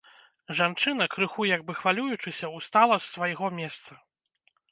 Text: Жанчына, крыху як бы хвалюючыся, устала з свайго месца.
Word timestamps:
Жанчына, 0.59 1.05
крыху 1.15 1.45
як 1.49 1.61
бы 1.67 1.75
хвалюючыся, 1.81 2.51
устала 2.61 2.95
з 3.03 3.13
свайго 3.13 3.53
месца. 3.61 3.91